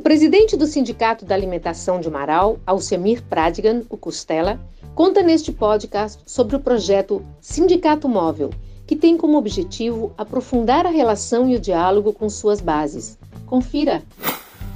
O 0.00 0.02
presidente 0.02 0.56
do 0.56 0.66
Sindicato 0.66 1.26
da 1.26 1.34
Alimentação 1.34 2.00
de 2.00 2.08
Marau, 2.08 2.58
Alcemir 2.66 3.22
Pradigan, 3.24 3.82
o 3.90 3.98
Costela, 3.98 4.58
conta 4.94 5.22
neste 5.22 5.52
podcast 5.52 6.22
sobre 6.24 6.56
o 6.56 6.58
projeto 6.58 7.22
Sindicato 7.38 8.08
Móvel, 8.08 8.48
que 8.86 8.96
tem 8.96 9.18
como 9.18 9.36
objetivo 9.36 10.10
aprofundar 10.16 10.86
a 10.86 10.88
relação 10.88 11.50
e 11.50 11.54
o 11.54 11.60
diálogo 11.60 12.14
com 12.14 12.30
suas 12.30 12.62
bases. 12.62 13.18
Confira! 13.44 14.02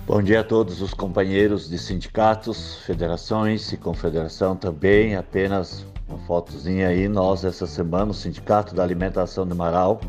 Bom 0.06 0.22
dia 0.22 0.40
a 0.40 0.44
todos 0.44 0.82
os 0.82 0.92
companheiros 0.92 1.70
de 1.70 1.78
sindicatos, 1.78 2.80
federações 2.84 3.72
e 3.72 3.78
confederação 3.78 4.54
também. 4.54 5.16
Apenas 5.16 5.86
uma 6.06 6.18
fotozinha 6.26 6.88
aí. 6.88 7.08
Nós, 7.08 7.46
essa 7.46 7.66
semana, 7.66 8.10
o 8.10 8.14
Sindicato 8.14 8.74
da 8.74 8.82
Alimentação 8.82 9.46
de 9.46 9.54
Marau, 9.54 10.02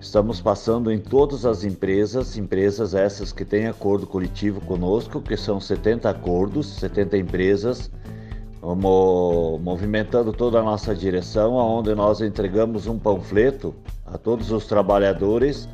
estamos 0.00 0.40
passando 0.40 0.90
em 0.90 0.98
todas 0.98 1.46
as 1.46 1.64
empresas, 1.64 2.36
empresas 2.36 2.94
essas 2.94 3.32
que 3.32 3.44
têm 3.44 3.66
acordo 3.66 4.06
coletivo 4.06 4.60
conosco, 4.60 5.20
que 5.20 5.36
são 5.36 5.60
70 5.60 6.08
acordos, 6.08 6.66
70 6.76 7.18
empresas, 7.18 7.90
movimentando 9.60 10.32
toda 10.32 10.58
a 10.58 10.62
nossa 10.62 10.94
direção, 10.94 11.54
onde 11.54 11.94
nós 11.94 12.20
entregamos 12.20 12.86
um 12.86 12.98
panfleto 12.98 13.74
a 14.04 14.18
todos 14.18 14.50
os 14.50 14.66
trabalhadores 14.66 15.68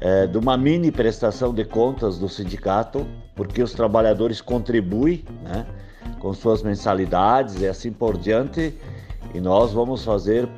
é, 0.00 0.26
de 0.26 0.38
uma 0.38 0.56
mini 0.56 0.90
prestação 0.90 1.54
de 1.54 1.64
contas 1.64 2.18
do 2.18 2.28
sindicato, 2.28 3.06
porque 3.34 3.62
os 3.62 3.72
trabalhadores 3.72 4.40
contribuem 4.40 5.24
né, 5.42 5.66
com 6.18 6.32
suas 6.32 6.62
mensalidades 6.62 7.60
e 7.60 7.66
assim 7.66 7.92
por 7.92 8.16
diante. 8.16 8.74
E 9.34 9.40
nós 9.40 9.72
vamos 9.72 10.04
fazer 10.04 10.48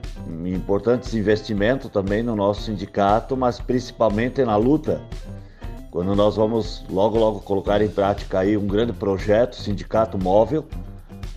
importantes 0.46 1.14
investimentos 1.14 1.90
também 1.90 2.22
no 2.22 2.36
nosso 2.36 2.62
sindicato, 2.62 3.36
mas 3.36 3.60
principalmente 3.60 4.44
na 4.44 4.56
luta. 4.56 5.00
Quando 5.90 6.14
nós 6.14 6.36
vamos 6.36 6.84
logo 6.90 7.18
logo 7.18 7.40
colocar 7.40 7.80
em 7.80 7.88
prática 7.88 8.40
aí 8.40 8.56
um 8.56 8.66
grande 8.66 8.92
projeto, 8.92 9.56
Sindicato 9.56 10.18
Móvel, 10.18 10.64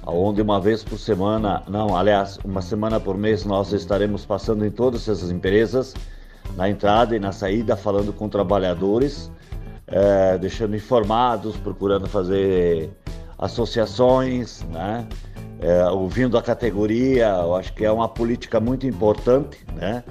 onde 0.06 0.42
uma 0.42 0.60
vez 0.60 0.84
por 0.84 1.00
semana, 1.00 1.64
não, 1.68 1.96
aliás, 1.96 2.38
uma 2.44 2.62
semana 2.62 3.00
por 3.00 3.18
mês 3.18 3.46
nós 3.46 3.72
estaremos 3.72 4.26
passando 4.26 4.66
em 4.66 4.72
todas 4.72 5.08
essas 5.08 5.32
empresas 5.32 5.94
na 6.56 6.70
entrada 6.70 7.16
e 7.16 7.20
na 7.20 7.32
saída, 7.32 7.78
falando 7.78 8.12
com 8.12 8.28
trabalhadores, 8.28 9.32
é, 9.88 10.38
deixando 10.38 10.76
informados, 10.76 11.56
procurando 11.58 12.08
fazer 12.08 12.90
associações, 13.38 14.64
né? 14.72 15.08
É, 15.62 15.86
ouvindo 15.86 16.38
a 16.38 16.42
categoria, 16.42 17.28
eu 17.28 17.56
acho 17.56 17.72
que 17.74 17.86
é 17.86 17.92
uma 17.92 18.10
política 18.10 18.60
muito 18.60 18.88
importante, 18.88 19.60
né? 19.76 20.04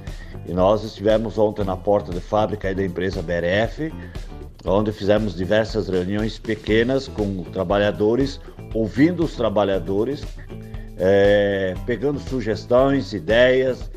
E 0.46 0.52
nós 0.52 0.84
estivemos 0.84 1.38
ontem 1.38 1.64
na 1.64 1.76
porta 1.76 2.12
de 2.12 2.20
fábrica 2.20 2.72
da 2.72 2.84
empresa 2.84 3.20
BRF, 3.20 3.92
onde 4.64 4.92
fizemos 4.92 5.34
diversas 5.34 5.88
reuniões 5.88 6.38
pequenas 6.38 7.08
com 7.08 7.42
trabalhadores, 7.44 8.40
ouvindo 8.72 9.24
os 9.24 9.34
trabalhadores, 9.34 10.22
é, 10.96 11.74
pegando 11.84 12.20
sugestões, 12.20 13.12
ideias 13.12 13.90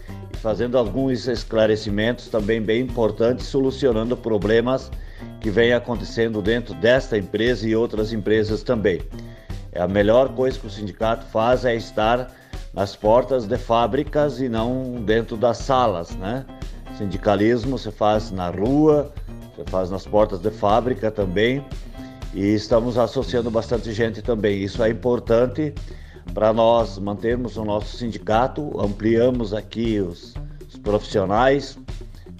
fazendo 0.43 0.77
alguns 0.77 1.25
esclarecimentos 1.25 2.27
também 2.27 2.61
bem 2.61 2.81
importantes, 2.81 3.45
solucionando 3.45 4.17
problemas 4.17 4.91
que 5.39 5.49
vêm 5.49 5.71
acontecendo 5.71 6.41
dentro 6.41 6.73
desta 6.73 7.17
empresa 7.17 7.65
e 7.65 7.73
outras 7.73 8.11
empresas 8.11 8.61
também. 8.61 8.99
É 9.73 9.81
a 9.81 9.87
melhor 9.87 10.29
coisa 10.29 10.57
que 10.59 10.67
o 10.67 10.69
sindicato 10.69 11.25
faz 11.25 11.65
é 11.65 11.75
estar 11.75 12.31
nas 12.73 12.95
portas 12.95 13.45
de 13.47 13.57
fábricas 13.57 14.39
e 14.39 14.47
não 14.47 15.03
dentro 15.03 15.35
das 15.35 15.57
salas, 15.57 16.15
né? 16.15 16.45
Sindicalismo 16.97 17.77
se 17.77 17.91
faz 17.91 18.29
na 18.29 18.49
rua, 18.49 19.11
se 19.55 19.63
faz 19.71 19.89
nas 19.89 20.05
portas 20.05 20.39
de 20.39 20.51
fábrica 20.51 21.09
também 21.09 21.65
e 22.35 22.53
estamos 22.53 22.97
associando 22.99 23.49
bastante 23.49 23.91
gente 23.91 24.21
também. 24.21 24.61
Isso 24.61 24.83
é 24.83 24.89
importante 24.89 25.73
para 26.33 26.53
nós 26.53 26.99
mantermos 26.99 27.57
o 27.57 27.65
nosso 27.65 27.97
sindicato, 27.97 28.79
ampliamos 28.79 29.53
aqui 29.55 29.99
os, 29.99 30.35
os 30.67 30.77
profissionais, 30.77 31.77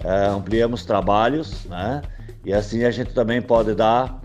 é, 0.04 0.26
ampliamos 0.26 0.84
trabalhos, 0.84 1.64
né? 1.64 2.00
E 2.44 2.52
assim 2.52 2.84
a 2.84 2.90
gente 2.90 3.12
também 3.12 3.40
pode 3.42 3.74
dar 3.74 4.20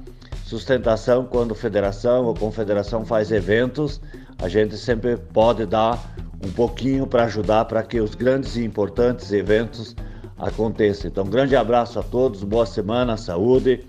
sustentação 0.49 1.25
quando 1.25 1.53
federação 1.53 2.25
ou 2.25 2.33
confederação 2.33 3.05
faz 3.05 3.31
eventos, 3.31 4.01
a 4.41 4.49
gente 4.49 4.75
sempre 4.77 5.15
pode 5.15 5.63
dar 5.63 6.15
um 6.43 6.51
pouquinho 6.51 7.05
para 7.05 7.25
ajudar 7.25 7.65
para 7.65 7.83
que 7.83 8.01
os 8.01 8.15
grandes 8.15 8.55
e 8.55 8.65
importantes 8.65 9.31
eventos 9.31 9.95
aconteçam. 10.39 11.07
Então, 11.07 11.23
um 11.23 11.29
grande 11.29 11.55
abraço 11.55 11.99
a 11.99 12.03
todos, 12.03 12.43
boa 12.43 12.65
semana, 12.65 13.15
saúde. 13.15 13.85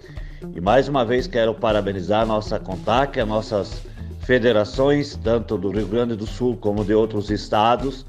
E 0.54 0.60
mais 0.60 0.87
uma 0.87 1.03
vez 1.03 1.26
quero 1.26 1.54
parabenizar 1.54 2.22
a 2.22 2.26
nossa 2.26 2.60
CONTAC, 2.60 3.19
as 3.19 3.28
nossas 3.28 3.82
federações, 4.20 5.19
tanto 5.25 5.56
do 5.56 5.70
Rio 5.70 5.87
Grande 5.87 6.15
do 6.15 6.26
Sul 6.26 6.59
como 6.59 6.84
de 6.84 6.93
outros 6.93 7.31
estados, 7.31 8.04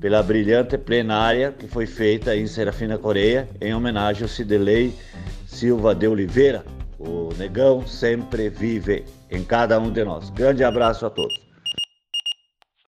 pela 0.00 0.22
brilhante 0.22 0.78
plenária 0.78 1.50
que 1.50 1.66
foi 1.66 1.84
feita 1.84 2.36
em 2.36 2.46
Serafina 2.46 2.96
Coreia, 2.96 3.48
em 3.60 3.74
homenagem 3.74 4.22
ao 4.22 4.28
Cidelei 4.28 4.94
Silva 5.48 5.96
de 5.96 6.06
Oliveira. 6.06 6.77
O 6.98 7.28
negão 7.38 7.86
sempre 7.86 8.48
vive 8.48 9.04
em 9.30 9.44
cada 9.44 9.78
um 9.78 9.92
de 9.92 10.04
nós. 10.04 10.30
Grande 10.30 10.64
abraço 10.64 11.06
a 11.06 11.10
todos. 11.10 11.47